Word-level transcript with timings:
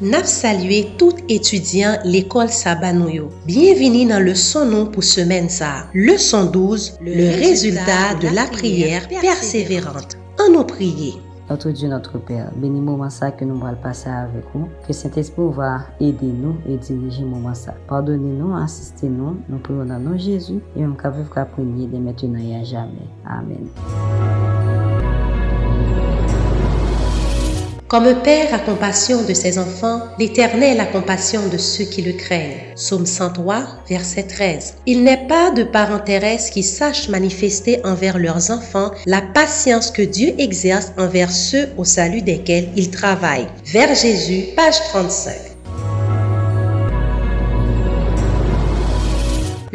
Nap 0.00 0.26
salye 0.26 0.80
tout 0.98 1.20
etudyan 1.30 2.02
l'ekol 2.04 2.48
sabanou 2.50 3.12
yo. 3.12 3.28
Bienveni 3.46 4.02
nan 4.08 4.24
le 4.26 4.34
son 4.34 4.72
nou 4.74 4.88
pou 4.90 5.04
semen 5.06 5.46
sa. 5.52 5.86
Le 5.94 6.16
son 6.18 6.50
12, 6.50 6.88
le, 7.00 7.14
le 7.14 7.28
rezultat 7.38 8.18
de 8.22 8.32
la 8.34 8.48
priyer 8.50 9.06
perseverante. 9.20 10.18
An 10.42 10.50
nou 10.56 10.66
priye. 10.66 11.14
Notre 11.48 11.70
Dieu, 11.70 11.88
notre 11.88 12.18
Père, 12.18 12.50
bénis 12.56 12.80
moment 12.80 13.10
ça 13.10 13.30
que 13.30 13.44
nous 13.44 13.64
allons 13.64 13.76
passer 13.76 14.08
avec 14.08 14.44
vous. 14.54 14.66
Que 14.88 14.94
Saint-Esprit 14.94 15.42
va 15.54 15.82
aider 16.00 16.26
nous 16.26 16.56
et 16.66 16.78
diriger 16.78 17.22
moment 17.22 17.54
ça. 17.54 17.74
Pardonnez-nous, 17.86 18.56
assistez-nous. 18.56 19.36
Nous 19.48 19.58
prions 19.58 19.84
dans 19.84 19.98
nos 19.98 20.16
Jésus 20.16 20.60
et 20.74 20.80
nous 20.80 20.94
qu'à 20.94 21.10
vivre 21.10 21.32
qu'à 21.32 21.44
prier 21.44 21.86
de 21.86 21.98
maintenant 21.98 22.40
et 22.40 22.56
à 22.56 22.64
jamais. 22.64 23.08
Amen. 23.26 23.68
Comme 27.86 28.22
Père 28.22 28.54
a 28.54 28.58
compassion 28.58 29.22
de 29.24 29.34
ses 29.34 29.58
enfants, 29.58 30.00
l'Éternel 30.18 30.80
a 30.80 30.86
compassion 30.86 31.48
de 31.48 31.58
ceux 31.58 31.84
qui 31.84 32.00
le 32.00 32.14
craignent. 32.14 32.74
Psaume 32.76 33.04
103, 33.04 33.62
verset 33.88 34.22
13. 34.22 34.76
Il 34.86 35.04
n'est 35.04 35.26
pas 35.28 35.50
de 35.50 35.64
parents 35.64 35.98
terrestres 35.98 36.52
qui 36.52 36.62
sachent 36.62 37.10
manifester 37.10 37.84
envers 37.84 38.18
leurs 38.18 38.50
enfants 38.50 38.90
la 39.04 39.20
patience 39.20 39.90
que 39.90 40.02
Dieu 40.02 40.32
exerce 40.38 40.92
envers 40.96 41.30
ceux 41.30 41.68
au 41.76 41.84
salut 41.84 42.22
desquels 42.22 42.70
il 42.74 42.90
travaille. 42.90 43.46
Vers 43.66 43.94
Jésus, 43.94 44.46
page 44.56 44.80
35. 44.88 45.53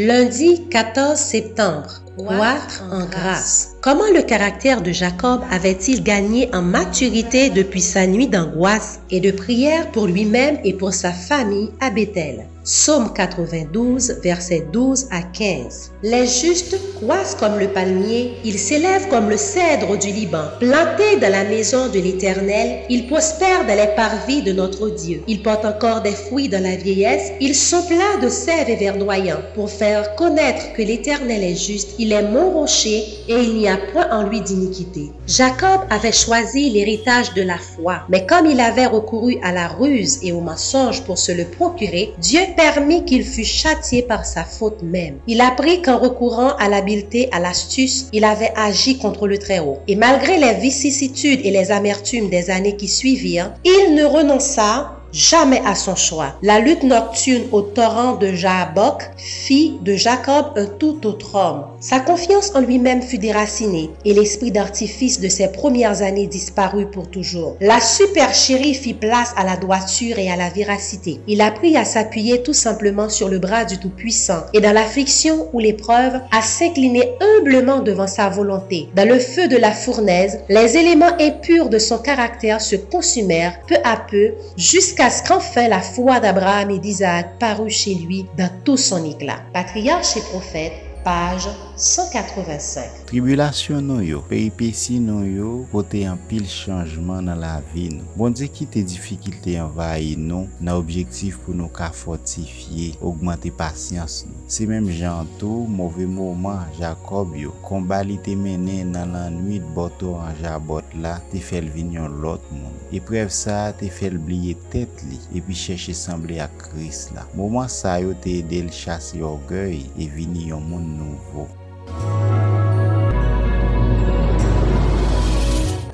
Lundi 0.00 0.68
14 0.70 1.18
septembre. 1.18 2.02
Croître 2.16 2.84
en 2.88 3.04
grâce. 3.06 3.70
Comment 3.80 4.08
le 4.14 4.22
caractère 4.22 4.80
de 4.80 4.92
Jacob 4.92 5.40
avait-il 5.50 6.04
gagné 6.04 6.48
en 6.54 6.62
maturité 6.62 7.50
depuis 7.50 7.80
sa 7.80 8.06
nuit 8.06 8.28
d'angoisse 8.28 9.00
et 9.10 9.18
de 9.18 9.32
prière 9.32 9.90
pour 9.90 10.06
lui-même 10.06 10.58
et 10.62 10.72
pour 10.72 10.94
sa 10.94 11.10
famille 11.10 11.70
à 11.80 11.90
Bethel? 11.90 12.46
Psaume 12.68 13.14
92, 13.14 14.20
versets 14.22 14.66
12 14.70 15.08
à 15.10 15.22
15. 15.22 15.92
Les 16.02 16.26
justes 16.26 16.78
croissent 16.96 17.34
comme 17.34 17.58
le 17.58 17.68
palmier, 17.68 18.34
ils 18.44 18.58
s'élèvent 18.58 19.08
comme 19.08 19.30
le 19.30 19.38
cèdre 19.38 19.96
du 19.96 20.08
Liban. 20.08 20.44
Plantés 20.60 21.16
dans 21.18 21.32
la 21.32 21.44
maison 21.44 21.88
de 21.88 21.98
l'Éternel, 21.98 22.80
ils 22.90 23.06
prospèrent 23.06 23.66
dans 23.66 23.74
les 23.74 23.94
parvis 23.96 24.42
de 24.42 24.52
notre 24.52 24.90
Dieu. 24.90 25.22
Ils 25.26 25.42
portent 25.42 25.64
encore 25.64 26.02
des 26.02 26.12
fruits 26.12 26.50
dans 26.50 26.62
la 26.62 26.76
vieillesse, 26.76 27.32
ils 27.40 27.54
sont 27.54 27.86
pleins 27.86 28.18
de 28.22 28.28
sève 28.28 28.68
et 28.68 28.76
verdoyants. 28.76 29.40
Pour 29.54 29.70
faire 29.70 30.14
connaître 30.16 30.74
que 30.74 30.82
l'Éternel 30.82 31.42
est 31.42 31.56
juste, 31.56 31.94
il 31.98 32.12
est 32.12 32.22
mon 32.22 32.50
rocher 32.50 33.02
et 33.28 33.42
il 33.44 33.54
n'y 33.54 33.68
a 33.68 33.78
point 33.94 34.10
en 34.10 34.24
lui 34.24 34.42
d'iniquité. 34.42 35.10
Jacob 35.26 35.80
avait 35.88 36.12
choisi 36.12 36.68
l'héritage 36.68 37.32
de 37.32 37.42
la 37.42 37.56
foi, 37.56 38.02
mais 38.10 38.26
comme 38.26 38.44
il 38.44 38.60
avait 38.60 38.86
recouru 38.86 39.38
à 39.42 39.52
la 39.52 39.68
ruse 39.68 40.18
et 40.22 40.32
au 40.32 40.40
mensonge 40.40 41.00
pour 41.04 41.16
se 41.16 41.32
le 41.32 41.46
procurer, 41.46 42.12
Dieu 42.18 42.40
permit 42.58 43.04
qu'il 43.04 43.24
fût 43.24 43.44
châtié 43.44 44.02
par 44.02 44.26
sa 44.26 44.42
faute 44.42 44.82
même. 44.82 45.18
Il 45.28 45.40
apprit 45.40 45.80
qu'en 45.80 45.96
recourant 45.96 46.56
à 46.56 46.68
l'habileté, 46.68 47.28
à 47.30 47.38
l'astuce, 47.38 48.08
il 48.12 48.24
avait 48.24 48.52
agi 48.56 48.98
contre 48.98 49.28
le 49.28 49.38
Très-Haut. 49.38 49.78
Et 49.86 49.94
malgré 49.94 50.38
les 50.38 50.54
vicissitudes 50.54 51.38
et 51.44 51.52
les 51.52 51.70
amertumes 51.70 52.28
des 52.28 52.50
années 52.50 52.74
qui 52.74 52.88
suivirent, 52.88 53.52
il 53.64 53.94
ne 53.94 54.04
renonça 54.04 54.97
jamais 55.12 55.62
à 55.64 55.74
son 55.74 55.96
choix. 55.96 56.34
La 56.42 56.58
lutte 56.58 56.82
nocturne 56.82 57.44
au 57.52 57.62
torrent 57.62 58.16
de 58.16 58.32
Jabok 58.32 59.02
fit 59.16 59.78
de 59.82 59.94
Jacob 59.94 60.52
un 60.56 60.66
tout 60.66 61.06
autre 61.06 61.34
homme. 61.34 61.64
Sa 61.80 62.00
confiance 62.00 62.52
en 62.54 62.60
lui-même 62.60 63.02
fut 63.02 63.18
déracinée 63.18 63.90
et 64.04 64.14
l'esprit 64.14 64.50
d'artifice 64.50 65.20
de 65.20 65.28
ses 65.28 65.48
premières 65.48 66.02
années 66.02 66.26
disparut 66.26 66.86
pour 66.86 67.08
toujours. 67.08 67.56
La 67.60 67.80
supercherie 67.80 68.74
fit 68.74 68.94
place 68.94 69.32
à 69.36 69.44
la 69.44 69.56
droiture 69.56 70.18
et 70.18 70.30
à 70.30 70.36
la 70.36 70.50
véracité. 70.50 71.20
Il 71.26 71.40
apprit 71.40 71.76
à 71.76 71.84
s'appuyer 71.84 72.42
tout 72.42 72.52
simplement 72.52 73.08
sur 73.08 73.28
le 73.28 73.38
bras 73.38 73.64
du 73.64 73.78
Tout-Puissant 73.78 74.44
et 74.52 74.60
dans 74.60 74.72
l'affliction 74.72 75.48
ou 75.52 75.60
l'épreuve 75.60 76.20
à 76.32 76.42
s'incliner 76.42 77.12
humblement 77.20 77.80
devant 77.80 78.06
sa 78.06 78.28
volonté. 78.28 78.88
Dans 78.94 79.08
le 79.08 79.18
feu 79.18 79.48
de 79.48 79.56
la 79.56 79.72
fournaise, 79.72 80.40
les 80.48 80.76
éléments 80.76 81.16
impurs 81.20 81.68
de 81.68 81.78
son 81.78 81.98
caractère 81.98 82.60
se 82.60 82.76
consumèrent 82.76 83.60
peu 83.66 83.76
à 83.84 83.96
peu 83.96 84.32
jusqu'à 84.56 84.97
jusqu'à 84.98 85.10
ce 85.10 85.22
qu'enfin 85.22 85.68
la 85.68 85.80
foi 85.80 86.18
d'Abraham 86.18 86.70
et 86.70 86.80
d'Isaac 86.80 87.38
parut 87.38 87.70
chez 87.70 87.94
lui 87.94 88.26
dans 88.36 88.50
tout 88.64 88.76
son 88.76 89.04
éclat. 89.04 89.38
Patriarche 89.52 90.16
et 90.16 90.20
prophète, 90.20 90.72
page 91.04 91.48
185. 91.78 93.04
Tribulasyon 93.08 93.84
nou 93.86 94.02
yo, 94.02 94.18
peripeci 94.26 94.98
nou 94.98 95.22
yo, 95.22 95.50
pote 95.70 96.00
an 96.10 96.18
pil 96.30 96.42
chanjman 96.50 97.28
nan 97.28 97.38
la 97.42 97.54
vi 97.70 97.86
nou. 97.94 98.06
Bon 98.18 98.34
di 98.34 98.48
ki 98.50 98.66
te 98.74 98.82
difikilte 98.82 99.54
envaye 99.62 100.16
nou, 100.18 100.48
nan 100.58 100.74
objektif 100.74 101.38
pou 101.44 101.54
nou 101.56 101.70
ka 101.74 101.92
fortifiye, 101.94 102.90
augmente 102.98 103.52
pasyans 103.54 104.24
nou. 104.26 104.42
Se 104.50 104.66
menm 104.68 104.90
jantou, 104.90 105.68
mouve 105.70 106.08
mouman 106.10 106.66
Jacob 106.80 107.36
yo, 107.38 107.54
komba 107.62 108.00
li 108.02 108.18
te 108.26 108.34
mene 108.38 108.80
nan 108.90 109.14
lan 109.14 109.38
nwit 109.38 109.64
boto 109.76 110.16
an 110.18 110.34
jabot 110.42 110.98
la, 110.98 111.18
te 111.30 111.38
fel 111.44 111.70
vinyon 111.74 112.18
lot 112.24 112.42
moun. 112.50 112.74
E 112.90 112.98
prev 113.04 113.30
sa, 113.34 113.68
te 113.76 113.86
fel 113.92 114.18
bliye 114.18 114.56
tet 114.72 115.06
li, 115.06 115.20
epi 115.38 115.54
chèche 115.56 115.94
semble 115.94 116.40
a 116.42 116.50
kris 116.58 117.06
la. 117.14 117.28
Mouman 117.38 117.70
sa 117.70 117.98
yo 118.02 118.16
te 118.18 118.38
edel 118.42 118.72
chase 118.74 119.20
yo 119.22 119.36
gèy, 119.48 119.84
e 119.94 120.10
vini 120.10 120.48
yon 120.50 120.66
moun 120.66 120.87
nouvo. 120.88 121.48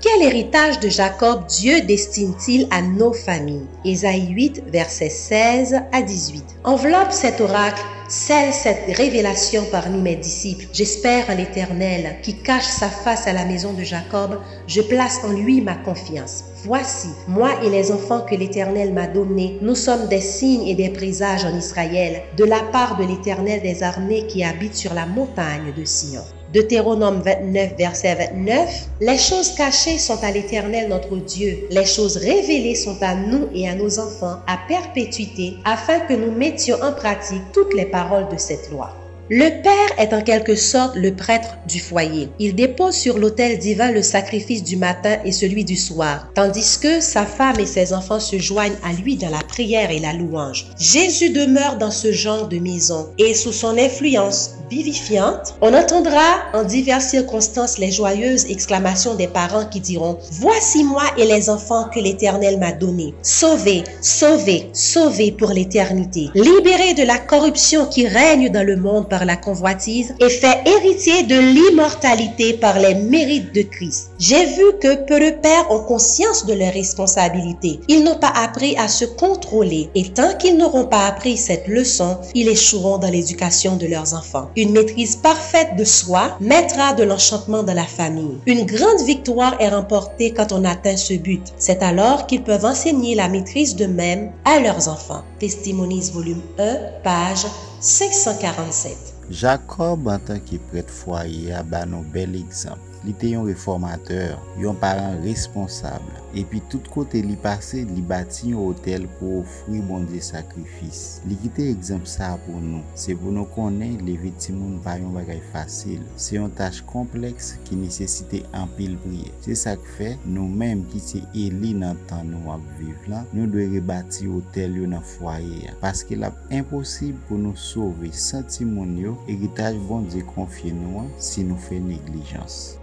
Quel 0.00 0.22
héritage 0.22 0.80
de 0.80 0.88
Jacob 0.88 1.46
Dieu 1.46 1.82
destine-t-il 1.82 2.66
à 2.70 2.82
nos 2.82 3.12
familles? 3.12 3.66
Ésaïe 3.84 4.28
8, 4.28 4.64
versets 4.66 5.10
16 5.10 5.76
à 5.92 6.02
18. 6.02 6.60
Enveloppe 6.64 7.12
cet 7.12 7.40
oracle 7.40 7.82
Celle 8.10 8.54
cette 8.54 8.96
révélation 8.96 9.66
parmi 9.70 10.00
mes 10.00 10.16
disciples. 10.16 10.64
J'espère 10.72 11.28
en 11.28 11.34
l'Éternel 11.34 12.16
qui 12.22 12.38
cache 12.40 12.64
sa 12.64 12.88
face 12.88 13.26
à 13.26 13.34
la 13.34 13.44
maison 13.44 13.74
de 13.74 13.82
Jacob. 13.82 14.40
Je 14.66 14.80
place 14.80 15.20
en 15.24 15.32
lui 15.32 15.60
ma 15.60 15.74
confiance. 15.74 16.44
Voici, 16.64 17.08
moi 17.26 17.50
et 17.62 17.68
les 17.68 17.92
enfants 17.92 18.22
que 18.22 18.34
l'Éternel 18.34 18.94
m'a 18.94 19.08
donnés, 19.08 19.58
nous 19.60 19.74
sommes 19.74 20.08
des 20.08 20.22
signes 20.22 20.66
et 20.66 20.74
des 20.74 20.88
présages 20.88 21.44
en 21.44 21.54
Israël, 21.54 22.22
de 22.38 22.44
la 22.44 22.60
part 22.72 22.96
de 22.96 23.04
l'Éternel 23.04 23.60
des 23.60 23.82
armées 23.82 24.26
qui 24.26 24.42
habite 24.42 24.74
sur 24.74 24.94
la 24.94 25.04
montagne 25.04 25.74
de 25.76 25.84
Sion. 25.84 26.22
Deutéronome 26.52 27.20
29, 27.20 27.76
verset 27.76 28.14
29, 28.14 28.88
Les 29.00 29.18
choses 29.18 29.54
cachées 29.54 29.98
sont 29.98 30.18
à 30.22 30.30
l'Éternel 30.30 30.88
notre 30.88 31.16
Dieu, 31.16 31.66
les 31.70 31.84
choses 31.84 32.16
révélées 32.16 32.74
sont 32.74 32.96
à 33.02 33.14
nous 33.14 33.48
et 33.52 33.68
à 33.68 33.74
nos 33.74 33.98
enfants 33.98 34.38
à 34.46 34.58
perpétuité, 34.66 35.56
afin 35.66 36.00
que 36.00 36.14
nous 36.14 36.32
mettions 36.32 36.78
en 36.82 36.92
pratique 36.92 37.42
toutes 37.52 37.74
les 37.74 37.84
paroles 37.84 38.28
de 38.30 38.38
cette 38.38 38.70
loi. 38.70 38.97
Le 39.30 39.62
Père 39.62 39.98
est 39.98 40.14
en 40.14 40.22
quelque 40.22 40.54
sorte 40.54 40.96
le 40.96 41.14
prêtre 41.14 41.58
du 41.68 41.80
foyer. 41.80 42.30
Il 42.38 42.54
dépose 42.54 42.94
sur 42.94 43.18
l'autel 43.18 43.58
divin 43.58 43.92
le 43.92 44.00
sacrifice 44.00 44.64
du 44.64 44.78
matin 44.78 45.18
et 45.22 45.32
celui 45.32 45.66
du 45.66 45.76
soir, 45.76 46.28
tandis 46.34 46.78
que 46.80 47.00
sa 47.00 47.26
femme 47.26 47.60
et 47.60 47.66
ses 47.66 47.92
enfants 47.92 48.20
se 48.20 48.38
joignent 48.38 48.78
à 48.82 48.94
lui 48.94 49.16
dans 49.16 49.28
la 49.28 49.42
prière 49.46 49.90
et 49.90 49.98
la 49.98 50.14
louange. 50.14 50.68
Jésus 50.78 51.28
demeure 51.28 51.76
dans 51.76 51.90
ce 51.90 52.10
genre 52.10 52.48
de 52.48 52.58
maison 52.58 53.10
et 53.18 53.34
sous 53.34 53.52
son 53.52 53.76
influence 53.76 54.52
vivifiante, 54.70 55.54
on 55.60 55.74
entendra 55.74 56.42
en 56.52 56.62
diverses 56.62 57.08
circonstances 57.08 57.78
les 57.78 57.90
joyeuses 57.90 58.50
exclamations 58.50 59.14
des 59.14 59.26
parents 59.26 59.66
qui 59.66 59.80
diront 59.80 60.18
Voici 60.32 60.84
moi 60.84 61.04
et 61.16 61.26
les 61.26 61.50
enfants 61.50 61.88
que 61.92 62.00
l'Éternel 62.00 62.58
m'a 62.58 62.72
donnés, 62.72 63.14
sauvés, 63.22 63.84
sauvés, 64.00 64.68
sauvés 64.72 65.32
pour 65.32 65.50
l'éternité, 65.50 66.28
libérés 66.34 66.94
de 66.94 67.02
la 67.02 67.18
corruption 67.18 67.86
qui 67.86 68.06
règne 68.06 68.50
dans 68.50 68.66
le 68.66 68.76
monde 68.76 69.08
la 69.24 69.36
convoitise 69.36 70.14
et 70.20 70.28
fait 70.28 70.62
héritier 70.66 71.24
de 71.24 71.38
l'immortalité 71.38 72.54
par 72.54 72.78
les 72.78 72.94
mérites 72.94 73.54
de 73.54 73.62
Christ. 73.62 74.10
J'ai 74.18 74.46
vu 74.46 74.64
que 74.80 75.04
peu 75.06 75.20
de 75.20 75.30
pères 75.30 75.70
ont 75.70 75.84
conscience 75.84 76.46
de 76.46 76.54
leurs 76.54 76.72
responsabilités. 76.72 77.80
Ils 77.88 78.04
n'ont 78.04 78.18
pas 78.18 78.32
appris 78.34 78.76
à 78.76 78.88
se 78.88 79.04
contrôler 79.04 79.90
et 79.94 80.04
tant 80.04 80.34
qu'ils 80.36 80.56
n'auront 80.56 80.86
pas 80.86 81.06
appris 81.06 81.36
cette 81.36 81.68
leçon, 81.68 82.18
ils 82.34 82.48
échoueront 82.48 82.98
dans 82.98 83.10
l'éducation 83.10 83.76
de 83.76 83.86
leurs 83.86 84.14
enfants. 84.14 84.50
Une 84.56 84.72
maîtrise 84.72 85.16
parfaite 85.16 85.76
de 85.76 85.84
soi 85.84 86.36
mettra 86.40 86.94
de 86.94 87.04
l'enchantement 87.04 87.62
dans 87.62 87.74
la 87.74 87.84
famille. 87.84 88.38
Une 88.46 88.66
grande 88.66 89.02
victoire 89.06 89.56
est 89.60 89.68
remportée 89.68 90.32
quand 90.32 90.52
on 90.52 90.64
atteint 90.64 90.96
ce 90.96 91.14
but. 91.14 91.42
C'est 91.56 91.82
alors 91.82 92.26
qu'ils 92.26 92.42
peuvent 92.42 92.64
enseigner 92.64 93.14
la 93.14 93.28
maîtrise 93.28 93.76
d'eux-mêmes 93.76 94.32
à 94.44 94.60
leurs 94.60 94.88
enfants. 94.88 95.22
Testimonies 95.38 96.10
volume 96.12 96.42
1, 96.58 96.76
page 97.02 97.46
547. 97.80 99.14
Jacob 99.30 100.08
an 100.10 100.22
tan 100.26 100.40
ki 100.42 100.58
pret 100.70 100.90
fwaye 100.90 101.52
a 101.54 101.62
ba 101.62 101.84
nou 101.86 102.02
bel 102.14 102.34
ekzamp. 102.40 102.82
Li 103.06 103.14
te 103.14 103.30
yon 103.30 103.46
reformateur, 103.46 104.34
yon 104.58 104.78
paran 104.82 105.20
responsable, 105.22 106.17
Epi 106.36 106.60
tout 106.68 106.84
kote 106.92 107.20
li 107.24 107.36
pase, 107.40 107.84
li 107.88 108.02
bati 108.04 108.52
yon 108.52 108.68
hotel 108.68 109.06
pou 109.18 109.42
ofri 109.42 109.80
bon 109.88 110.04
de 110.10 110.20
sakrifis. 110.24 111.20
Li 111.28 111.38
kite 111.42 111.68
ekzamp 111.72 112.08
sa 112.08 112.34
pou 112.44 112.60
nou. 112.62 112.82
Se 112.98 113.16
pou 113.16 113.32
nou 113.34 113.48
konen, 113.54 113.96
leve 114.06 114.32
timoun 114.42 114.78
pa 114.84 114.98
yon 115.00 115.16
bagay 115.16 115.40
fasil. 115.52 116.02
Se 116.20 116.36
yon 116.36 116.52
taj 116.58 116.82
kompleks 116.90 117.54
ki 117.68 117.78
nesesite 117.80 118.42
anpil 118.58 118.98
priye. 119.04 119.32
Se 119.46 119.56
sak 119.58 119.84
fe, 119.96 120.14
nou 120.26 120.48
menm 120.48 120.84
ki 120.92 121.02
se 121.04 121.22
eli 121.32 121.74
nan 121.78 121.98
tan 122.10 122.28
nou 122.32 122.52
ap 122.54 122.64
viv 122.80 123.08
lan, 123.10 123.28
nou 123.32 123.48
dwe 123.50 123.68
rebati 123.76 124.28
hotel 124.28 124.76
yon 124.82 124.96
nan 124.96 125.06
fwaye 125.14 125.64
ya. 125.64 125.76
Paske 125.82 126.18
la 126.18 126.32
imposib 126.54 127.16
pou 127.28 127.40
nou 127.40 127.56
sove 127.58 128.12
san 128.12 128.46
timoun 128.48 128.96
yo, 129.00 129.16
eritaj 129.30 129.80
bon 129.88 130.08
de 130.12 130.24
konfye 130.34 130.74
nou 130.76 131.04
an 131.04 131.10
si 131.22 131.46
nou 131.46 131.60
fe 131.68 131.80
neglijans. 131.82 132.78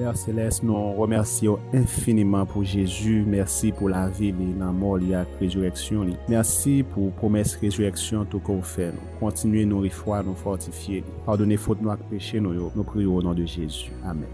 Père 0.00 0.16
Céleste, 0.16 0.62
nous 0.62 0.94
remercions 0.94 1.58
infiniment 1.74 2.46
pour 2.46 2.64
Jésus. 2.64 3.22
Merci 3.26 3.70
pour 3.70 3.90
la 3.90 4.08
vie, 4.08 4.32
la 4.58 4.72
mort, 4.72 4.96
la 4.96 5.26
résurrection. 5.38 6.06
Merci 6.26 6.82
pour 6.82 7.04
la 7.04 7.10
promesse 7.10 7.56
de 7.56 7.66
résurrection 7.66 8.24
tout 8.24 8.38
qu'on 8.38 8.62
fait. 8.62 8.94
Continuez 9.18 9.66
nous 9.66 9.86
foi, 9.90 10.22
nous 10.22 10.34
fortifier. 10.34 11.04
Pardonnez 11.26 11.58
faute 11.58 11.82
nous 11.82 11.90
péché 12.08 12.40
nous. 12.40 12.70
Nous 12.74 12.82
prions 12.82 13.14
au 13.14 13.22
nom 13.22 13.34
de 13.34 13.44
Jésus. 13.44 13.92
Amen. 14.02 14.24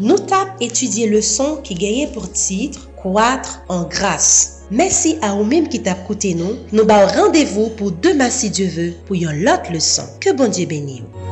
Nous 0.00 0.18
tap 0.18 0.48
étudier 0.60 1.08
le 1.08 1.20
son 1.20 1.58
qui 1.62 1.74
gagnait 1.74 2.10
pour 2.12 2.28
titre 2.32 2.90
Croître 2.96 3.62
en 3.68 3.84
grâce. 3.84 4.56
Mersi 4.70 5.12
a 5.22 5.28
ou 5.38 5.44
mem 5.46 5.68
ki 5.70 5.78
tap 5.86 6.00
koute 6.08 6.32
nou, 6.34 6.56
nou 6.74 6.88
ba 6.90 6.96
ou 7.04 7.12
randevou 7.14 7.70
pou 7.78 7.94
dema 8.02 8.26
si 8.34 8.50
Diyo 8.50 8.66
ve 8.74 8.88
pou 9.06 9.14
yon 9.14 9.44
lot 9.46 9.70
le 9.70 9.78
san. 9.78 10.10
Ke 10.18 10.34
bon 10.34 10.50
Diyo 10.50 10.66
beni 10.74 11.04
ou. 11.04 11.25